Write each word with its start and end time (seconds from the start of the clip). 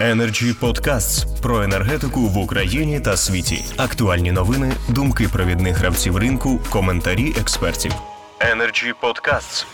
Energy 0.00 0.52
Podcasts 0.60 1.40
про 1.42 1.62
енергетику 1.62 2.20
в 2.20 2.38
Україні 2.38 3.00
та 3.00 3.16
світі. 3.16 3.64
Актуальні 3.76 4.32
новини, 4.32 4.72
думки 4.88 5.28
провідних 5.32 5.76
гравців 5.76 6.16
ринку, 6.16 6.60
коментарі 6.70 7.34
експертів. 7.40 7.92
Energy 8.40 8.92
Podcasts. 9.02 9.66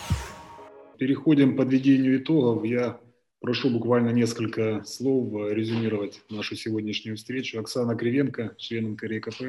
Переходим 0.99 1.51
к 1.51 1.57
подведению 1.57 2.19
итогов. 2.19 2.67
Я 2.67 2.95
прошу 3.41 3.71
буквально 3.71 4.13
несколько 4.13 4.83
слов 4.85 5.37
э, 5.37 5.55
резюмировать 5.55 6.21
нашу 6.31 6.57
сегодняшнюю 6.57 7.17
встречу. 7.17 7.61
Оксана 7.61 7.97
Кривенко, 7.97 8.51
член 8.59 8.93
НКРЕКП. 8.93 9.43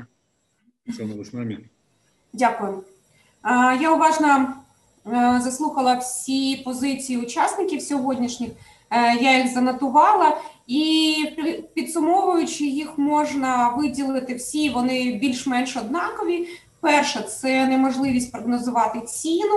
Оксана, 0.90 1.14
вы 1.14 1.22
с 1.22 1.34
нами? 1.34 1.58
Дякую. 2.34 2.84
Я 3.82 3.94
уважно 3.94 4.54
заслухала 5.40 5.96
всі 5.96 6.62
позиції 6.66 7.18
учасників 7.18 7.82
сьогоднішніх. 7.82 8.50
Е, 8.92 9.16
Я 9.22 9.38
їх 9.38 9.54
занотувала 9.54 10.38
і 10.68 11.16
підсумовуючи 11.74 12.64
їх, 12.64 12.98
можна 12.98 13.70
виділити 13.70 14.36
всі. 14.36 14.70
Вони 14.70 15.20
більш-менш 15.22 15.78
однакові. 15.78 16.48
Перше 16.82 17.22
це 17.22 17.68
неможливість 17.68 18.32
прогнозувати 18.32 19.02
ціну 19.02 19.56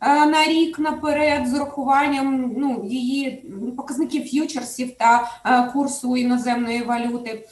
е, 0.00 0.26
на 0.26 0.44
рік 0.44 0.78
наперед 0.78 1.48
з 1.48 1.54
урахуванням 1.54 2.54
ну, 2.56 2.84
її 2.84 3.44
показників 3.76 4.24
ф'ючерсів 4.24 4.96
та 4.98 5.30
е, 5.46 5.72
курсу 5.72 6.16
іноземної 6.16 6.82
валюти. 6.82 7.48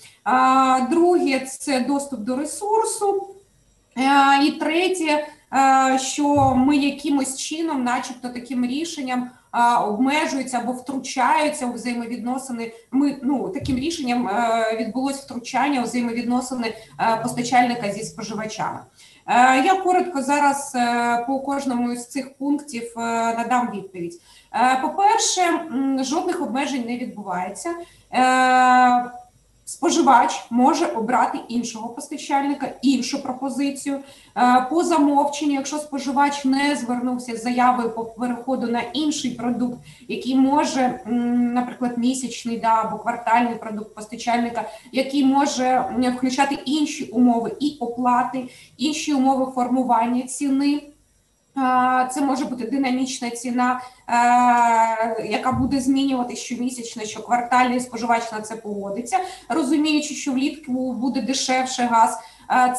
Друге 0.91 1.41
це 1.41 1.81
доступ 1.81 2.21
до 2.21 2.37
ресурсу. 2.37 3.27
Е, 3.97 4.45
І 4.45 4.51
третє, 4.51 5.29
що 5.99 6.55
ми 6.55 6.77
якимось 6.77 7.39
чином, 7.39 7.85
начебто 7.85 8.29
таким 8.29 8.67
рішенням, 8.67 9.31
е, 9.55 9.77
обмежуються 9.77 10.59
або 10.59 10.73
втручаються 10.73 11.67
у 11.67 11.73
взаємовідносини. 11.73 12.73
Ми 12.91 13.17
ну 13.23 13.49
таким 13.49 13.77
рішенням 13.77 14.29
е, 14.29 14.77
відбулось 14.81 15.17
втручання 15.17 15.81
у 15.81 15.85
взаємовідносини 15.85 16.75
е, 17.01 17.21
постачальника 17.23 17.93
зі 17.93 18.05
споживачами. 18.05 18.79
Е, 19.27 19.63
Я 19.65 19.75
коротко 19.75 20.23
зараз 20.23 20.73
е, 20.75 21.25
по 21.27 21.41
кожному 21.41 21.97
з 21.97 22.09
цих 22.09 22.35
пунктів 22.35 22.93
е, 22.97 23.01
надам 23.35 23.71
відповідь. 23.75 24.21
Е, 24.55 24.79
По-перше, 24.83 25.43
жодних 26.01 26.43
обмежень 26.43 26.85
не 26.87 26.99
відбувається. 26.99 27.75
Споживач 29.69 30.47
може 30.51 30.87
обрати 30.87 31.39
іншого 31.49 31.89
постачальника, 31.89 32.75
іншу 32.83 33.23
пропозицію 33.23 34.01
Е, 34.37 34.67
по 34.71 34.85
замовченню, 34.85 35.53
якщо 35.53 35.79
споживач 35.79 36.45
не 36.45 36.77
звернувся 36.77 37.37
з 37.37 37.43
заявою 37.43 37.91
по 37.91 38.05
переходу 38.05 38.67
на 38.67 38.81
інший 38.81 39.31
продукт, 39.31 39.79
який 40.09 40.37
може, 40.37 41.01
наприклад, 41.55 41.99
місячний 41.99 42.59
да, 42.59 42.83
або 42.85 42.99
квартальний 42.99 43.55
продукт 43.55 43.95
постачальника, 43.95 44.69
який 44.93 45.25
може 45.25 45.85
включати 46.17 46.59
інші 46.65 47.05
умови 47.05 47.53
і 47.61 47.77
оплати, 47.81 48.49
інші 48.77 49.15
умови 49.15 49.53
формування 49.55 50.23
ціни. 50.23 50.83
Це 52.11 52.21
може 52.21 52.45
бути 52.45 52.67
динамічна 52.67 53.31
ціна, 53.31 53.81
яка 55.25 55.53
буде 55.53 55.81
змінювати 55.81 56.37
щомісячно, 56.37 57.05
щоквартально, 57.05 57.75
і 57.75 57.81
споживач 57.81 58.33
на 58.33 58.41
це 58.41 58.57
погодиться, 58.57 59.19
розуміючи, 59.49 60.15
що 60.15 60.33
влітку 60.33 60.93
буде 60.93 61.23
дешевше 61.23 61.83
газ. 61.83 62.19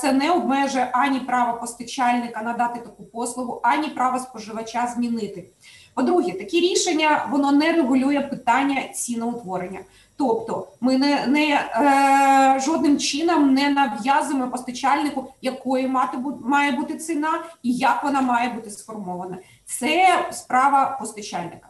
Це 0.01 0.11
не 0.11 0.31
обмежує 0.31 0.89
ані 0.93 1.19
право 1.19 1.59
постачальника 1.59 2.41
надати 2.41 2.79
таку 2.79 3.03
послугу, 3.03 3.59
ані 3.63 3.87
право 3.87 4.19
споживача 4.19 4.87
змінити. 4.95 5.45
По-друге, 5.93 6.31
такі 6.31 6.59
рішення 6.59 7.27
воно 7.31 7.51
не 7.51 7.73
регулює 7.73 8.21
питання 8.21 8.81
ціноутворення. 8.93 9.79
Тобто, 10.17 10.67
ми 10.81 10.97
не, 10.97 11.27
не 11.27 11.49
е, 11.49 12.59
жодним 12.59 12.99
чином 12.99 13.53
не 13.53 13.69
нав'язуємо 13.69 14.51
постачальнику, 14.51 15.33
якою 15.41 15.89
мати 15.89 16.17
має 16.41 16.71
бути 16.71 16.97
ціна 16.97 17.43
і 17.63 17.73
як 17.73 18.03
вона 18.03 18.21
має 18.21 18.49
бути 18.49 18.69
сформована. 18.69 19.37
Це 19.65 20.25
справа 20.31 20.97
постачальника. 20.99 21.69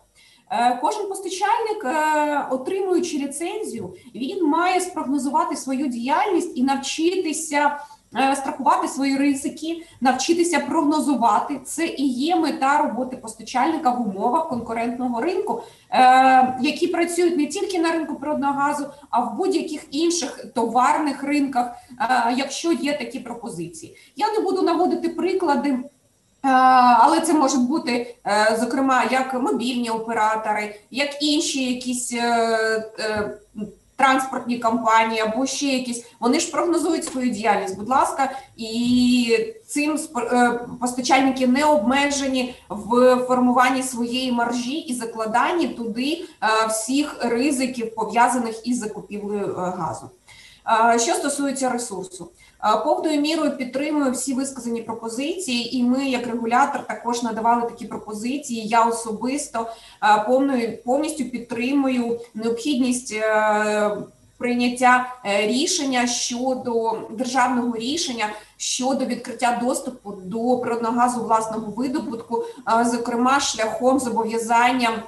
Е, 0.52 0.80
Кожен 0.82 1.10
постачальник, 1.10 1.86
е, 1.86 2.48
отримуючи 2.50 3.18
ліцензію, 3.18 3.94
він 4.16 4.48
має 4.48 4.82
спрогнозувати 4.82 5.56
свою 5.56 5.88
діяльність 5.88 6.58
і 6.58 6.64
навчитися 6.64 7.80
страхувати 8.36 8.88
свої 8.88 9.18
ризики, 9.18 9.84
навчитися 10.02 10.60
прогнозувати. 10.60 11.60
Це 11.66 11.86
і 11.88 12.08
є 12.08 12.36
мета 12.36 12.78
роботи 12.78 13.18
постачальника 13.18 13.90
в 13.90 14.02
умовах 14.02 14.50
конкурентного 14.50 15.22
ринку, 15.22 15.62
е, 15.92 16.58
які 16.62 16.88
працюють 16.88 17.38
не 17.38 17.46
тільки 17.48 17.80
на 17.80 17.92
ринку 17.92 18.16
природного 18.16 18.54
газу, 18.54 18.88
а 19.10 19.20
в 19.20 19.38
будь-яких 19.38 19.86
інших 19.92 20.46
товарних 20.56 21.24
ринках, 21.24 21.72
е, 22.02 22.34
якщо 22.38 22.72
є 22.72 22.98
такі 22.98 23.20
пропозиції. 23.20 23.98
Я 24.16 24.32
не 24.32 24.40
буду 24.40 24.62
наводити 24.62 25.10
приклади. 25.10 25.70
Е, 25.70 26.50
Але 27.00 27.22
це 27.22 27.34
можуть 27.34 27.68
бути, 27.68 28.16
е, 28.28 28.58
зокрема, 28.60 29.04
як 29.12 29.34
мобільні 29.34 29.90
оператори, 29.90 30.80
як 30.92 31.24
інші 31.24 31.74
якісь 31.74 32.14
е, 32.14 32.20
е, 33.00 33.38
транспортні 33.98 34.60
компанії 34.60 35.22
або 35.22 35.46
ще 35.46 35.66
якісь. 35.66 36.06
Вони 36.20 36.40
ж 36.40 36.52
прогнозують 36.52 37.06
свою 37.06 37.30
діяльність, 37.30 37.78
будь 37.78 37.90
ласка, 37.90 38.32
і 38.58 39.54
цим 39.68 40.00
е, 40.18 40.60
постачальники 40.82 41.48
не 41.48 41.66
обмежені 41.66 42.56
в 42.70 43.16
формуванні 43.28 43.84
своєї 43.84 44.32
маржі 44.32 44.78
і 44.78 44.94
закладанні 44.94 45.68
туди 45.68 46.26
е, 46.44 46.68
всіх 46.68 47.16
ризиків 47.20 47.96
пов'язаних 47.96 48.68
із 48.68 48.80
закупівлею 48.80 49.46
е, 49.46 49.74
газу. 49.78 50.10
Що 50.98 51.14
стосується 51.14 51.70
ресурсу, 51.70 52.32
повною 52.84 53.22
мірою 53.22 53.58
підтримую 53.58 54.12
всі 54.12 54.34
висказані 54.34 54.82
пропозиції, 54.82 55.78
і 55.78 55.84
ми, 55.84 56.10
як 56.10 56.28
регулятор, 56.28 56.88
також 56.88 57.24
надавали 57.24 57.62
такі 57.62 57.86
пропозиції. 57.86 58.68
Я 58.68 58.86
особисто 58.86 59.68
повною 60.28 60.78
повністю 60.84 61.26
підтримую 61.26 62.20
необхідність. 62.34 63.14
е, 63.14 63.98
Прийняття 64.38 65.16
е, 65.26 65.48
рішення 65.48 66.08
щодо 66.08 67.00
державного 67.12 67.78
рішення 67.78 68.26
щодо 68.58 69.06
відкриття 69.06 69.60
доступу 69.64 70.12
до 70.12 70.58
природного 70.58 71.00
газу 71.00 71.22
власного 71.22 71.72
видобутку, 71.72 72.46
зокрема 72.86 73.40
шляхом 73.40 74.00
зобов'язання 74.00 75.04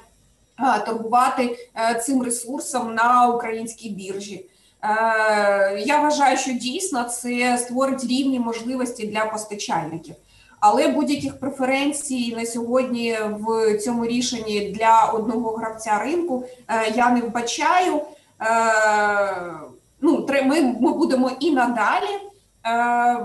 торгувати 0.86 1.70
е, 1.76 2.00
цим 2.00 2.22
ресурсом 2.22 2.94
на 2.94 3.28
українській 3.28 3.90
біржі. 3.90 4.46
Е, 4.84 5.82
Я 5.86 6.00
вважаю, 6.00 6.36
що 6.36 6.52
дійсно 6.52 7.04
це 7.04 7.58
створить 7.58 8.04
рівні 8.04 8.40
можливості 8.40 9.06
для 9.06 9.24
постачальників. 9.24 10.14
Але 10.60 10.88
будь-яких 10.88 11.40
преференцій 11.40 12.34
на 12.36 12.46
сьогодні 12.46 13.18
в 13.30 13.78
цьому 13.78 14.06
рішенні 14.06 14.60
для 14.60 15.04
одного 15.04 15.50
гравця 15.50 15.98
ринку 15.98 16.44
е, 16.68 16.92
я 16.96 17.10
не 17.10 17.20
вбачаю. 17.20 18.00
Е, 18.42 19.54
Ну, 20.02 20.26
ми, 20.44 20.62
будемо 20.72 21.30
і 21.40 21.50
надалі 21.50 22.29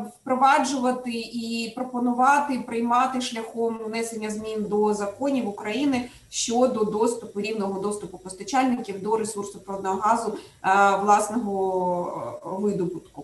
впроваджувати 0.06 1.12
і 1.12 1.74
пропонувати 1.76 2.60
приймати 2.60 3.22
шляхом 3.22 3.80
внесення 3.86 4.30
змін 4.30 4.66
до 4.70 4.94
законів 4.94 5.48
України 5.48 6.10
щодо 6.30 6.84
доступу 6.84 7.42
рівного 7.42 7.80
доступу 7.80 8.18
постачальників 8.18 9.04
до 9.04 9.18
ресурсу 9.18 9.60
природного 9.60 10.00
газу 10.00 10.34
е, 10.64 10.98
власного 10.98 12.42
е, 12.46 12.50
видобутку. 12.62 13.24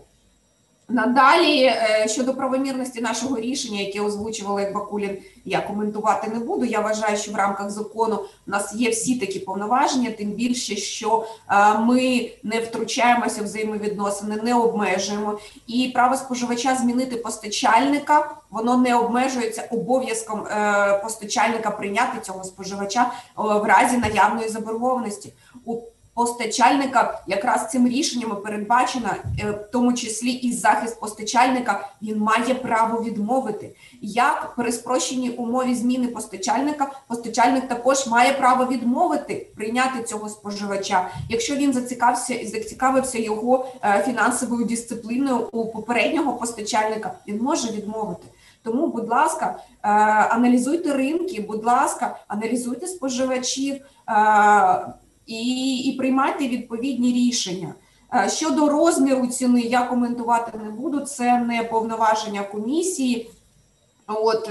Надалі 0.91 1.63
е, 1.63 2.05
щодо 2.07 2.33
правомірності 2.33 3.01
нашого 3.01 3.39
рішення, 3.39 3.79
яке 3.79 4.01
озвучувала 4.01 4.71
Бакулін, 4.71 5.17
я 5.45 5.61
коментувати 5.61 6.31
не 6.33 6.39
буду. 6.39 6.65
Я 6.65 6.79
вважаю, 6.79 7.17
що 7.17 7.31
в 7.31 7.35
рамках 7.35 7.69
закону 7.69 8.15
у 8.47 8.51
нас 8.51 8.75
є 8.75 8.89
всі 8.89 9.19
такі 9.19 9.39
повноваження, 9.39 10.11
тим 10.11 10.31
більше, 10.31 10.75
що 10.75 11.25
е, 11.49 11.77
ми 11.77 12.31
не 12.43 12.59
втручаємося 12.59 13.41
в 13.41 13.43
взаємовідносини, 13.43 14.35
не 14.43 14.55
обмежуємо. 14.55 15.39
І 15.67 15.91
право 15.93 16.15
споживача 16.15 16.75
змінити 16.75 17.15
постачальника 17.15 18.35
воно 18.51 18.77
не 18.77 18.95
обмежується 18.95 19.67
обов'язком 19.71 20.39
е, 20.39 20.99
постачальника 21.03 21.71
прийняти 21.71 22.21
цього 22.21 22.43
споживача 22.43 23.11
в 23.37 23.63
разі 23.63 23.97
наявної 23.97 24.49
заборгованості. 24.49 25.33
У 25.65 25.81
постачальника 26.13 27.21
якраз 27.27 27.69
цим 27.71 27.87
рішеннями 27.87 28.35
передбачено, 28.35 29.09
е, 29.39 29.51
в 29.51 29.71
тому 29.71 29.93
числі 29.93 30.31
і 30.31 30.53
захист 30.53 30.99
постачальника, 30.99 31.89
він 32.01 32.19
має 32.19 32.55
право 32.55 33.03
відмовити. 33.03 33.75
Як 34.01 34.55
при 34.55 34.71
спрощеній 34.71 35.29
умові 35.29 35.75
зміни 35.75 36.07
постачальника, 36.07 36.91
постачальник 37.07 37.67
також 37.67 38.07
має 38.07 38.33
право 38.33 38.65
відмовити 38.65 39.47
прийняти 39.55 40.03
цього 40.03 40.29
споживача, 40.29 41.07
якщо 41.29 41.55
він 41.55 41.73
зацікавився 41.73 42.33
і 42.33 42.47
зацікавився 42.47 43.19
його 43.19 43.67
е, 43.83 44.03
фінансовою 44.05 44.65
дисципліною 44.65 45.47
у 45.51 45.65
попереднього 45.65 46.33
постачальника, 46.33 47.13
він 47.27 47.41
може 47.41 47.71
відмовити. 47.71 48.27
Тому, 48.63 48.87
будь 48.87 49.09
ласка, 49.09 49.55
е, 49.83 49.89
аналізуйте 50.29 50.93
ринки, 50.93 51.41
будь 51.41 51.65
ласка, 51.65 52.15
аналізуйте 52.27 52.87
споживачів. 52.87 53.75
Е, 55.29 55.33
і, 55.33 55.77
і 55.77 55.97
приймайте 55.97 56.47
відповідні 56.47 57.13
рішення. 57.13 57.73
Щодо 58.27 58.69
розміру 58.69 59.27
ціни, 59.27 59.61
я 59.61 59.85
коментувати 59.85 60.57
не 60.57 60.69
буду. 60.69 60.99
Це 60.99 61.39
не 61.39 61.63
повноваження 61.63 62.43
комісії. 62.43 63.29
От 64.07 64.49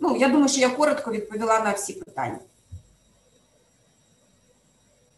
ну 0.00 0.16
я 0.16 0.28
думаю, 0.28 0.48
що 0.48 0.60
я 0.60 0.68
коротко 0.68 1.10
відповіла 1.12 1.60
на 1.60 1.72
всі 1.72 1.92
питання. 1.92 2.38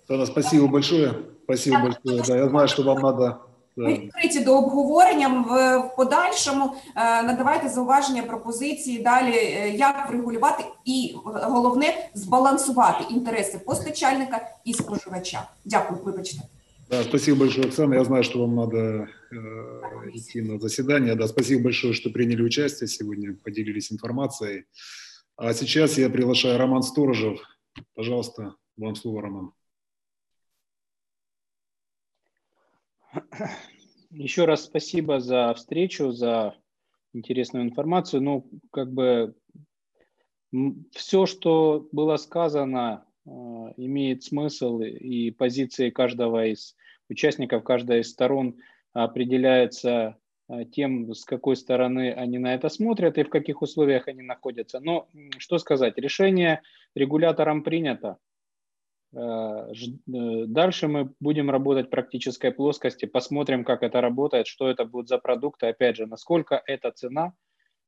Тогда 0.07 0.27
спасибо 0.27 0.69
большое. 0.69 1.15
Спасибо 1.45 1.79
большое. 1.81 2.23
Да, 2.27 2.37
я 2.37 2.49
знаю, 2.49 2.69
що 2.69 2.83
вам 2.83 2.99
надо. 2.99 3.37
Ми 3.77 3.93
відкриті 3.95 4.45
до 4.45 4.59
обговорення 4.59 5.29
в 5.29 5.97
подальшому. 5.97 6.75
Надавайте 6.97 7.69
зауваження, 7.69 8.23
пропозиції 8.23 8.99
далі, 8.99 9.35
як 9.77 10.11
врегулювати 10.11 10.65
і 10.85 11.15
головне 11.25 12.09
збалансувати 12.15 13.05
інтереси 13.11 13.59
постачальника 13.59 14.49
і 14.65 14.73
споживача. 14.73 15.49
Дякую, 15.65 16.01
вибачте. 16.05 16.43
Да, 16.91 17.03
спасибо 17.05 17.39
большое, 17.39 17.67
Оксана. 17.69 17.95
Я 17.95 18.05
знаю, 18.05 18.23
что 18.23 18.41
вам 18.41 18.55
надо 18.55 18.77
э, 18.77 20.11
идти 20.13 20.43
на 20.43 20.59
заседание. 20.59 21.15
Да, 21.15 21.27
спасибо 21.27 21.63
большое, 21.63 21.95
что 21.95 22.11
приняли 22.11 22.43
участие 22.43 22.87
сегодня, 22.87 23.35
поделились 23.43 23.91
информацией. 23.93 24.65
А 25.37 25.55
сейчас 25.55 25.97
я 25.97 26.11
приглашаю 26.11 26.59
Роман 26.59 26.83
Сторожев. 26.83 27.41
Пожалуйста, 27.95 28.57
вам 28.77 28.95
слово, 28.95 29.23
Роман. 29.23 29.53
Еще 34.11 34.45
раз 34.45 34.65
спасибо 34.65 35.21
за 35.21 35.53
встречу, 35.55 36.13
за 36.13 36.55
интересную 37.13 37.65
информацию. 37.65 38.23
Ну, 38.23 38.49
как 38.71 38.93
бы 38.93 39.35
все, 40.93 41.27
что 41.27 41.89
было 41.93 42.17
сказано, 42.17 43.07
э, 43.25 43.31
имеет 43.77 44.23
смысл, 44.23 44.81
и 44.81 45.31
позиции 45.31 45.91
каждого 45.91 46.47
из 46.47 46.77
участников, 47.09 47.65
каждой 47.65 48.01
из 48.01 48.11
сторон 48.11 48.57
определяется 48.93 50.19
э, 50.49 50.65
тем, 50.67 51.15
с 51.15 51.25
какой 51.25 51.57
стороны 51.57 52.13
они 52.13 52.39
на 52.39 52.55
это 52.55 52.69
смотрят 52.69 53.17
и 53.19 53.25
в 53.25 53.31
каких 53.31 53.63
условиях 53.63 54.09
они 54.09 54.23
находятся. 54.23 54.81
Но 54.81 55.09
что 55.39 55.59
сказать, 55.59 55.97
решение 55.97 56.63
регулятором 56.95 57.63
принято. 57.63 58.19
Э, 59.15 59.73
э, 59.73 60.45
дальше 60.47 60.89
мы 60.89 61.13
будем 61.21 61.51
работать 61.51 61.87
в 61.87 61.91
практической 61.91 62.51
плоскости, 62.51 63.07
посмотрим, 63.07 63.65
как 63.65 63.83
это 63.83 64.01
работает, 64.01 64.47
что 64.47 64.69
это 64.69 64.85
будет 64.85 65.09
за 65.09 65.19
продукты, 65.19 65.67
опять 65.67 65.97
же, 65.97 66.07
насколько 66.07 66.63
эта 66.67 66.91
цена 66.93 67.35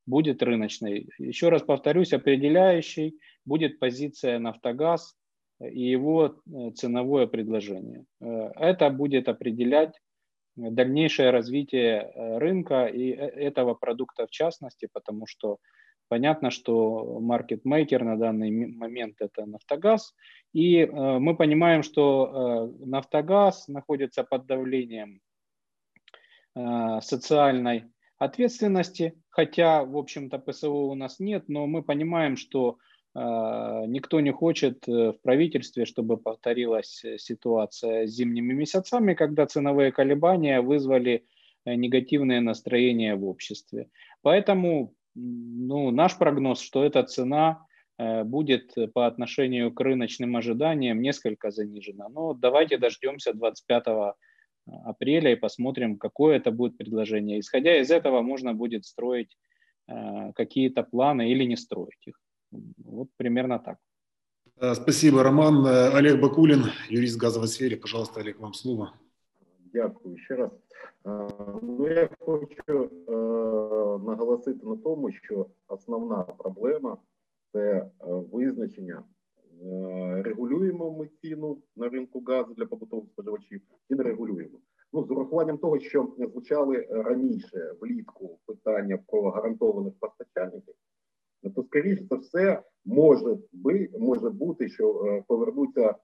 будет 0.07 0.43
рыночной. 0.43 1.09
Еще 1.19 1.49
раз 1.49 1.63
повторюсь, 1.63 2.13
определяющей 2.13 3.19
будет 3.47 3.79
позиция 3.79 4.39
«Нафтогаз» 4.39 5.17
и 5.61 5.81
его 5.81 6.27
э, 6.47 6.71
ценовое 6.75 7.27
предложение. 7.27 8.05
Это 8.21 8.91
будет 8.91 9.29
определять 9.29 9.99
дальнейшее 10.57 11.31
развитие 11.31 12.13
рынка 12.15 12.87
и 12.87 13.09
этого 13.09 13.75
продукта 13.75 14.27
в 14.27 14.31
частности, 14.31 14.89
потому 14.93 15.27
что 15.27 15.59
Понятно, 16.09 16.51
что 16.51 17.19
маркетмейкер 17.21 18.05
на 18.05 18.17
данный 18.17 18.51
момент 18.67 19.17
это 19.21 19.47
Нафтогаз. 19.47 20.15
И 20.53 20.79
э, 20.79 21.19
мы 21.19 21.35
понимаем, 21.37 21.83
что 21.83 22.71
э, 22.81 22.85
Нафтогаз 22.87 23.69
находится 23.69 24.23
под 24.23 24.47
давлением 24.47 25.21
э, 26.55 27.01
социальной 27.01 27.85
ответственности, 28.19 29.15
хотя, 29.31 29.85
в 29.85 29.97
общем-то, 29.97 30.39
ПСО 30.39 30.69
у 30.69 30.95
нас 30.95 31.19
нет, 31.19 31.45
но 31.49 31.67
мы 31.67 31.83
понимаем, 31.83 32.37
что 32.37 32.77
э, 33.15 33.21
никто 33.87 34.21
не 34.21 34.31
хочет 34.31 34.87
э, 34.87 35.13
в 35.13 35.21
правительстве, 35.23 35.87
чтобы 35.87 36.19
повторилась 36.19 37.03
ситуация 37.17 38.07
с 38.07 38.11
зимними 38.11 38.53
месяцами, 38.53 39.15
когда 39.15 39.47
ценовые 39.47 39.91
колебания 39.91 40.61
вызвали 40.61 41.25
э, 41.65 41.75
негативное 41.75 42.41
настроение 42.41 43.17
в 43.17 43.25
обществе. 43.25 43.89
Поэтому 44.23 44.95
ну, 45.15 45.91
наш 45.91 46.19
прогноз, 46.19 46.61
что 46.61 46.85
эта 46.85 47.03
цена 47.03 47.67
э, 47.99 48.25
будет 48.25 48.75
по 48.93 49.07
отношению 49.07 49.73
к 49.73 49.81
рыночным 49.81 50.37
ожиданиям 50.37 51.01
несколько 51.01 51.51
занижена. 51.51 52.09
Но 52.09 52.35
давайте 52.35 52.79
дождемся 52.79 53.33
25 53.33 53.85
апреля 54.85 55.33
и 55.33 55.37
посмотрим, 55.37 55.99
какое 55.99 56.37
это 56.37 56.51
будет 56.51 56.77
предложение. 56.77 57.41
Исходя 57.41 57.79
из 57.81 57.91
этого 57.91 58.23
можно 58.23 58.55
будет 58.55 58.85
строить 58.85 59.37
э, 59.89 60.33
какие-то 60.35 60.83
планы 60.83 61.31
или 61.31 61.45
не 61.45 61.57
строить 61.57 62.07
их. 62.07 62.21
Вот 62.79 63.09
примерно 63.17 63.59
так. 63.59 63.79
Э, 64.57 64.75
спасибо, 64.75 65.23
Роман. 65.23 65.67
Олег 65.67 66.21
Бакулин, 66.21 66.65
юрист 66.89 67.17
в 67.17 67.21
газовой 67.21 67.49
сфере. 67.49 67.77
Пожалуйста, 67.77 68.21
Олег, 68.21 68.41
вам 68.41 68.55
слово. 68.55 68.95
Дякую 69.73 70.17
ще 70.19 70.35
раз. 70.35 70.53
Ну, 71.63 71.89
я 71.89 72.09
хочу 72.19 72.91
наголосити 74.05 74.67
на 74.67 74.77
тому, 74.77 75.13
що 75.13 75.47
основна 75.69 76.23
проблема 76.23 76.97
це 77.53 77.91
визначення. 78.33 79.03
Регулюємо 80.25 80.91
ми 80.91 81.09
ціну 81.23 81.59
на 81.77 81.89
ринку 81.89 82.23
газу 82.27 82.55
для 82.55 82.67
побутових 82.67 83.09
споживачів 83.09 83.61
і 83.89 83.95
не 83.95 84.03
регулюємо. 84.03 84.59
Ну, 84.93 85.05
з 85.05 85.11
урахуванням 85.11 85.59
того, 85.59 85.79
що 85.79 86.09
звучали 86.19 86.87
раніше 86.91 87.75
влітку 87.81 88.39
питання 88.47 88.99
про 89.07 89.31
гарантованих 89.31 89.95
постачальників, 90.01 90.75
то 91.55 91.63
скоріше 91.63 92.05
за 92.11 92.17
все 92.17 92.63
може 92.85 93.39
би 93.53 93.89
може 93.99 94.31
бути, 94.31 94.69
що 94.69 95.23
повернуться, 95.29 95.95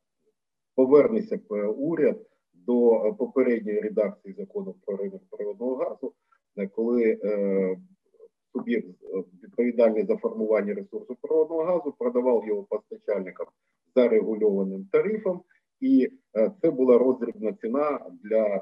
повернеться 0.75 1.41
уряд 1.77 2.30
до 2.71 3.07
е, 3.07 3.13
попередньої 3.13 3.81
редакції 3.81 4.35
закону 4.39 4.75
про 4.87 4.97
ринок 4.97 5.23
природного 5.31 5.77
газу, 5.77 6.13
е, 6.57 6.67
коли 6.67 7.19
е, 7.25 7.77
суб'єкт 8.53 8.89
відповідальний 9.45 10.07
за 10.07 10.17
формування 10.17 10.75
ресурсу 10.75 11.17
природного 11.21 11.65
газу 11.65 11.95
продавав 11.99 12.47
його 12.47 12.63
постачальникам 12.63 13.47
за 13.97 14.09
регульованим 14.09 14.89
тарифом, 14.93 15.43
і 15.81 16.09
це 16.63 16.71
була 16.71 16.99
розрібна 16.99 17.53
ціна 17.53 18.01
для 18.25 18.61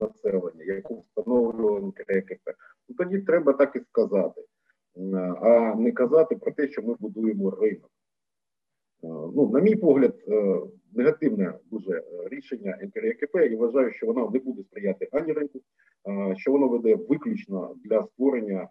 населення, 0.00 0.64
яку 0.64 1.00
встановлював 1.00 1.82
НКРКП. 1.82 2.50
Ну, 2.88 2.96
Тоді 2.98 3.18
треба 3.18 3.52
так 3.52 3.76
і 3.76 3.80
сказати, 3.80 4.44
а 5.42 5.74
не 5.74 5.92
казати 5.92 6.36
про 6.36 6.52
те, 6.52 6.68
що 6.68 6.82
ми 6.82 6.94
будуємо 7.00 7.50
ринок. 7.50 7.90
Ну, 9.02 9.50
на 9.52 9.60
мій 9.60 9.76
погляд, 9.76 10.14
негативне 10.98 11.54
дуже 11.70 11.92
е, 11.92 12.28
рішення 12.28 12.78
НКРКП 12.82 13.36
і 13.50 13.56
вважаю, 13.56 13.92
що 13.92 14.06
воно 14.06 14.30
не 14.30 14.38
буде 14.38 14.62
сприяти 14.62 15.08
ані 15.12 15.32
ринку, 15.32 15.60
що 16.36 16.52
воно 16.52 16.68
веде 16.68 16.94
виключно 16.94 17.74
для 17.84 18.02
створення 18.02 18.62
е, 18.62 18.68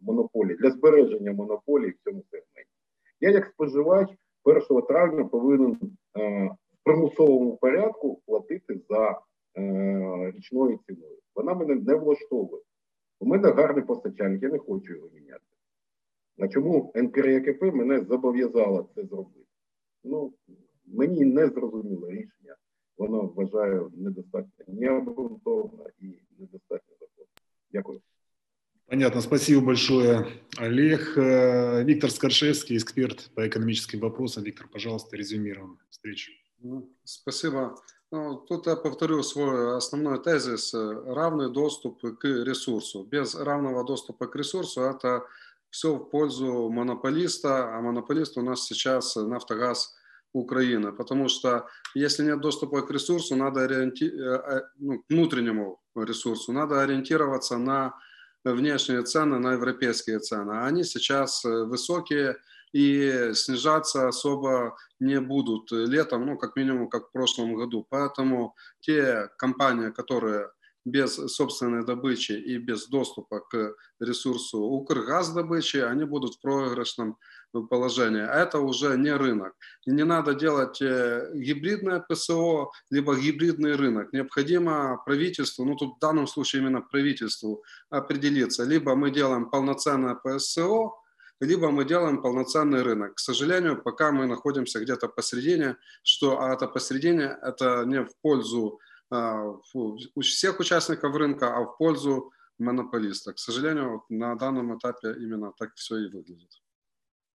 монополії, 0.00 0.56
для 0.56 0.70
збереження 0.70 1.32
монополії 1.32 1.90
в 1.90 1.98
цьому 2.04 2.22
сегменті. 2.30 2.70
Я, 3.20 3.30
як 3.30 3.46
споживач, 3.46 4.08
1 4.44 4.82
травня 4.82 5.24
повинен 5.24 5.78
е, 6.18 6.44
в 6.46 6.84
примусовому 6.84 7.56
порядку 7.56 8.22
платити 8.26 8.80
за 8.88 9.20
річною 10.30 10.78
ціною. 10.86 11.18
Вона 11.34 11.54
мене 11.54 11.74
не 11.74 11.94
влаштовує. 11.94 12.62
У 13.20 13.26
мене 13.26 13.50
гарний 13.50 13.84
постачальник, 13.84 14.42
я 14.42 14.48
не 14.48 14.58
хочу 14.58 14.94
його 14.94 15.08
міняти. 15.14 15.42
А 16.38 16.48
чому 16.48 16.92
НКРКП 16.94 17.62
мене 17.62 18.00
зобов'язало 18.00 18.88
це 18.94 19.04
зробити? 19.04 19.47
Ну, 20.07 20.33
мені 20.85 21.25
не 21.25 21.47
зрозуміло 21.47 22.09
рішення. 22.09 22.55
Воно 22.97 23.21
вважаю 23.21 23.91
недостатньо 23.95 24.65
необґрунтовано 24.67 25.85
і 25.99 26.05
недостатньо 26.39 26.95
законно. 26.99 27.27
Дякую. 27.71 28.01
Понятно. 28.85 29.21
Спасибо 29.21 29.61
большое, 29.65 30.27
Олег. 30.57 31.17
Э, 31.17 31.83
Виктор 31.83 32.11
Скоршевский, 32.11 32.77
эксперт 32.77 33.31
по 33.33 33.47
экономическим 33.47 33.99
вопросам. 33.99 34.43
Виктор, 34.43 34.67
пожалуйста, 34.67 35.17
резюмируем 35.17 35.79
встречу. 35.89 36.31
Ну, 36.59 36.89
спасибо. 37.03 37.75
Ну, 38.11 38.35
тут 38.35 38.67
я 38.67 38.75
повторю 38.75 39.23
свой 39.23 39.77
основной 39.77 40.21
тезис. 40.21 40.73
Равный 40.73 41.51
доступ 41.51 42.01
к 42.19 42.25
ресурсу. 42.25 43.03
Без 43.03 43.35
равного 43.35 43.83
доступа 43.83 44.27
к 44.27 44.35
ресурсу 44.35 44.81
это 44.81 45.25
все 45.71 45.95
в 45.95 46.09
пользу 46.11 46.69
монополиста, 46.69 47.75
а 47.75 47.81
монополист 47.81 48.37
у 48.37 48.43
нас 48.43 48.67
сейчас 48.67 49.15
«Нафтогаз» 49.15 49.95
Украины, 50.32 50.92
потому 50.92 51.28
что 51.28 51.66
если 51.94 52.24
нет 52.24 52.40
доступа 52.40 52.82
к 52.82 52.90
ресурсу, 52.90 53.36
надо 53.36 53.62
ориенти... 53.62 54.04
Э, 54.04 54.58
э, 54.58 54.62
ну, 54.78 54.98
к 55.00 55.04
внутреннему 55.08 55.80
ресурсу, 55.96 56.52
надо 56.52 56.82
ориентироваться 56.82 57.58
на 57.58 57.94
внешние 58.44 59.02
цены, 59.02 59.38
на 59.38 59.52
европейские 59.52 60.18
цены. 60.20 60.64
Они 60.64 60.84
сейчас 60.84 61.44
э, 61.44 61.64
высокие 61.64 62.36
и 62.72 63.30
снижаться 63.34 64.08
особо 64.08 64.76
не 65.00 65.20
будут 65.20 65.70
летом, 65.70 66.26
ну, 66.26 66.36
как 66.36 66.56
минимум, 66.56 66.88
как 66.88 67.08
в 67.08 67.12
прошлом 67.12 67.54
году. 67.54 67.86
Поэтому 67.88 68.54
те 68.80 69.30
компании, 69.38 69.90
которые 69.90 70.50
без 70.84 71.14
собственной 71.14 71.84
добычи 71.84 72.32
и 72.32 72.58
без 72.58 72.88
доступа 72.88 73.40
к 73.40 73.74
ресурсу 74.00 74.58
Укргаздобычи, 74.58 75.78
они 75.78 76.04
будут 76.04 76.34
в 76.34 76.40
проигрышном 76.40 77.18
положение. 77.52 78.26
А 78.26 78.40
это 78.40 78.58
уже 78.60 78.96
не 78.96 79.12
рынок. 79.16 79.54
И 79.86 79.90
не 79.90 80.04
надо 80.04 80.34
делать 80.34 80.80
э, 80.82 81.30
гибридное 81.34 82.00
ПСО, 82.00 82.70
либо 82.90 83.16
гибридный 83.16 83.74
рынок. 83.76 84.12
Необходимо 84.12 85.02
правительству, 85.04 85.64
ну 85.64 85.76
тут 85.76 85.96
в 85.96 85.98
данном 86.00 86.26
случае 86.26 86.62
именно 86.62 86.80
правительству 86.80 87.62
определиться. 87.90 88.64
Либо 88.64 88.94
мы 88.94 89.10
делаем 89.10 89.50
полноценное 89.50 90.14
ПСО, 90.14 90.92
либо 91.40 91.70
мы 91.70 91.84
делаем 91.84 92.20
полноценный 92.20 92.82
рынок. 92.82 93.14
К 93.14 93.20
сожалению, 93.20 93.80
пока 93.80 94.12
мы 94.12 94.26
находимся 94.26 94.80
где-то 94.80 95.08
посередине, 95.08 95.76
что 96.02 96.40
а 96.40 96.52
это 96.52 96.66
посередине, 96.66 97.38
это 97.42 97.84
не 97.86 98.02
в 98.02 98.10
пользу 98.22 98.80
а, 99.10 99.54
всех 100.20 100.60
участников 100.60 101.14
рынка, 101.14 101.56
а 101.56 101.60
в 101.60 101.76
пользу 101.78 102.32
монополиста. 102.58 103.32
К 103.32 103.38
сожалению, 103.38 104.04
на 104.08 104.34
данном 104.34 104.76
этапе 104.76 105.12
именно 105.12 105.52
так 105.56 105.74
все 105.76 105.96
и 105.98 106.08
выглядит. 106.08 106.50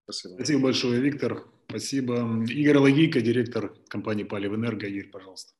Спасибо. 0.04 0.34
Спасибо 0.34 0.62
большое, 0.62 1.00
Виктор. 1.00 1.44
Спасибо. 1.68 2.44
Игорь 2.48 2.78
Логийко, 2.78 3.20
директор 3.20 3.74
компании 3.88 4.24
Паливэнерго. 4.24 4.86
Игорь, 4.86 5.10
пожалуйста. 5.10 5.52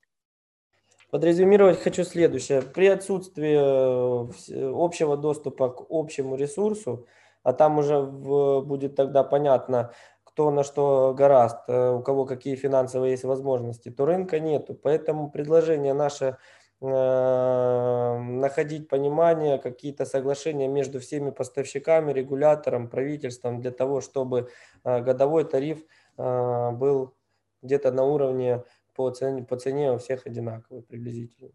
Подрезюмировать 1.11 1.81
хочу 1.81 2.05
следующее. 2.05 2.61
При 2.61 2.87
отсутствии 2.89 3.55
э, 3.55 4.71
общего 4.75 5.17
доступа 5.17 5.71
к 5.71 5.87
общему 5.89 6.37
ресурсу, 6.37 7.07
а 7.43 7.53
там 7.53 7.79
уже 7.79 8.01
в, 8.01 8.63
будет 8.63 8.97
тогда 8.97 9.23
понятно, 9.23 9.93
кто 10.25 10.51
на 10.51 10.65
что 10.65 11.15
гораст, 11.17 11.59
э, 11.69 11.93
у 11.93 12.03
кого 12.03 12.27
какие 12.27 12.57
финансовые 12.57 13.13
есть 13.13 13.25
возможности, 13.25 13.91
то 13.91 14.05
рынка 14.05 14.41
нету. 14.41 14.75
Поэтому 14.75 15.31
предложение 15.31 15.95
наше 15.95 16.37
находить 16.82 18.88
понимание, 18.88 19.58
какие-то 19.58 20.06
соглашения 20.06 20.70
между 20.70 21.00
всеми 21.00 21.32
поставщиками, 21.32 22.14
регулятором, 22.14 22.88
правительством 22.88 23.60
для 23.60 23.72
того, 23.72 24.00
чтобы 24.00 24.48
э, 24.86 25.02
годовой 25.02 25.44
тариф 25.44 25.80
был 26.18 27.14
где-то 27.62 27.92
на 27.92 28.04
уровне 28.04 28.64
по 28.96 29.10
цене, 29.12 29.44
по 29.44 29.56
цене 29.56 29.92
у 29.92 29.98
всех 29.98 30.28
одинаковый 30.28 30.84
приблизительно. 30.84 31.52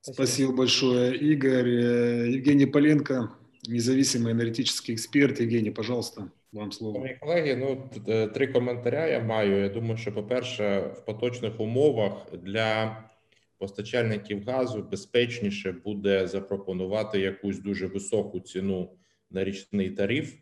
Спасибо. 0.00 0.26
Спасибо 0.26 0.52
большое, 0.52 1.16
Игорь. 1.16 1.68
Евгений 2.36 2.66
Поленко, 2.66 3.30
независимый 3.68 4.32
аналітичний 4.32 4.94
експерт. 4.94 5.40
Євгеній, 5.40 5.70
пожалуйста, 5.70 6.24
вам 6.52 6.72
слово. 6.72 6.98
Мої 6.98 7.16
колеги, 7.20 7.56
ну 7.56 7.90
е, 8.08 8.26
три 8.26 8.46
коментаря 8.46 9.06
я 9.06 9.20
маю. 9.20 9.62
Я 9.62 9.68
думаю, 9.68 9.96
що, 9.96 10.12
по-перше, 10.12 10.80
в 10.80 11.04
поточних 11.04 11.60
умовах 11.60 12.12
для 12.42 12.96
постачальників 13.57 14.43
газу 14.43 14.83
безпечніше 14.83 15.71
буде 15.71 16.27
запропонувати 16.27 17.19
якусь 17.19 17.59
дуже 17.59 17.87
високу 17.87 18.39
ціну 18.39 18.97
на 19.29 19.43
річний 19.43 19.89
тариф 19.91 20.35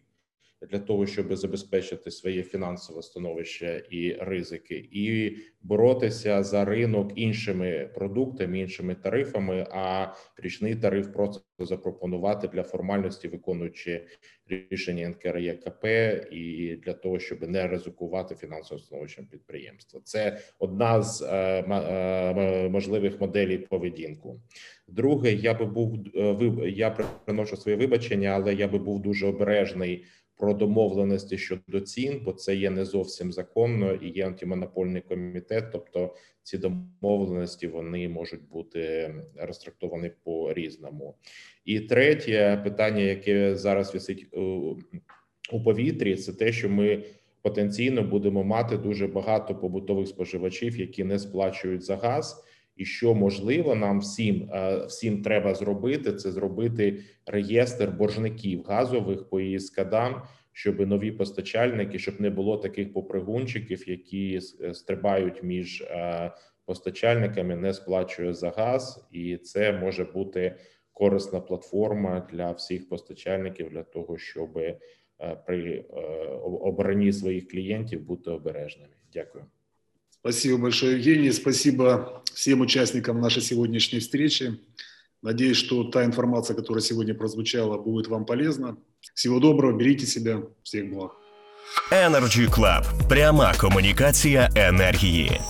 для 0.72 0.80
того, 0.80 1.06
щоб 1.06 1.36
забезпечити 1.36 2.12
своє 2.12 2.44
фінансове 2.44 3.02
становище 3.02 3.84
і 3.90 4.14
ризики, 4.20 4.90
і 4.92 5.38
боротися 5.62 6.44
за 6.44 6.66
ринок 6.66 7.12
іншими 7.16 7.90
продуктами, 7.96 8.60
іншими 8.60 8.96
тарифами. 8.96 9.68
А 9.72 10.14
річний 10.38 10.76
тариф 10.76 11.14
просто 11.14 11.42
запропонувати 11.60 12.48
для 12.48 12.64
формальності, 12.64 13.28
виконуючи 13.28 14.08
рішення 14.48 15.10
НКРЄКП, 15.10 15.86
і 16.32 16.76
для 16.76 16.94
того, 16.94 17.20
щоб 17.20 17.42
не 17.50 17.68
ризикувати 17.68 18.36
фінансовим 18.36 18.84
становищем 18.84 19.26
підприємства. 19.26 20.02
Це 20.04 20.40
одна 20.60 21.02
з 21.02 21.22
е, 21.22 21.28
е, 21.28 22.70
можливих 22.70 23.22
моделей 23.22 23.58
поведінку. 23.58 24.42
Друге, 24.88 25.34
я 25.34 25.54
би 25.54 25.66
був 25.66 25.98
е, 26.16 26.70
я 26.70 26.92
приношу 27.26 27.58
своє 27.58 27.78
вибачення, 27.78 28.30
але 28.30 28.54
я 28.54 28.68
би 28.68 28.80
був 28.80 29.02
дуже 29.02 29.28
обережний 29.28 30.06
про 30.38 30.54
домовленості 30.54 31.38
щодо 31.38 31.82
цін, 31.82 32.22
бо 32.26 32.34
це 32.34 32.56
є 32.56 32.70
не 32.70 32.86
зовсім 32.86 33.32
законно 33.32 33.94
і 33.94 34.10
є 34.10 34.28
антимонопольний 34.28 35.02
комітет. 35.02 35.66
Тобто 35.72 36.16
ці 36.44 36.58
домовленості 36.58 37.68
вони 37.68 38.10
можуть 38.10 38.50
бути 38.50 39.14
розтрактовані 39.36 40.12
по 40.24 40.54
різному. 40.54 41.16
І 41.66 41.80
третє 41.80 42.62
питання, 42.64 43.02
яке 43.02 43.56
зараз 43.56 43.94
висить 43.94 44.28
у 45.52 45.64
повітрі, 45.64 46.16
це 46.16 46.34
те, 46.34 46.52
що 46.52 46.70
ми 46.70 47.04
потенційно 47.42 48.04
будемо 48.04 48.44
мати 48.44 48.78
дуже 48.78 49.08
багато 49.08 49.56
побутових 49.56 50.08
споживачів, 50.08 50.80
які 50.80 51.04
не 51.04 51.20
сплачують 51.20 51.84
за 51.84 51.98
газ. 51.98 52.44
І 52.76 52.86
що 52.86 53.16
можливо, 53.16 53.76
нам 53.76 54.00
всім 54.00 54.50
е, 54.54 54.86
всім 54.86 55.22
треба 55.22 55.56
зробити, 55.56 56.14
це 56.14 56.32
зробити 56.32 57.04
реєстр 57.26 57.90
боржників 57.90 58.64
газових 58.64 59.30
по 59.30 59.42
ІСКДам, 59.42 60.22
щоб 60.52 60.80
нові 60.80 61.12
постачальники, 61.12 62.00
щоб 62.00 62.22
не 62.22 62.30
було 62.30 62.58
таких 62.58 62.94
попригунчиків, 62.94 63.90
які 63.90 64.40
е, 64.62 64.74
стрибають 64.74 65.44
між 65.44 65.82
е, 65.82 66.32
постачальниками, 66.66 67.56
не 67.56 67.74
сплачує 67.74 68.34
за 68.34 68.50
газ, 68.50 69.08
і 69.12 69.38
це 69.38 69.74
може 69.74 70.04
бути 70.04 70.56
корисна 70.92 71.40
платформа 71.40 72.28
для 72.32 72.52
всіх 72.52 72.90
постачальників 72.90 73.70
для 73.70 73.84
того, 73.84 74.18
щоб 74.18 74.60
при 75.46 75.86
обранні 76.42 77.14
своїх 77.14 77.48
клієнтів 77.48 78.02
бути 78.02 78.32
обережними. 78.32 78.94
Дякую. 79.14 79.46
Спасибо 80.25 80.59
большое, 80.59 80.93
Евгений. 80.97 81.33
Спасибо 81.33 82.23
всем 82.35 82.61
участникам 82.61 83.21
нашей 83.21 83.43
сегодняшней 83.43 84.01
встречи. 84.01 84.59
Надеюсь, 85.23 85.57
что 85.57 85.85
та 85.85 86.05
информация, 86.05 86.57
которая 86.57 86.83
сегодня 86.83 87.15
прозвучала, 87.15 87.79
будет 87.79 88.09
вам 88.09 88.25
полезна. 88.25 88.77
Всего 89.15 89.39
доброго, 89.39 89.77
берите 89.77 90.07
себя. 90.07 90.43
Всех 90.63 90.91
благ. 90.91 91.13
Energy 91.91 92.49
Club. 92.49 93.09
Пряма 93.09 93.55
комунікація 93.55 94.51
енергії. 94.55 95.41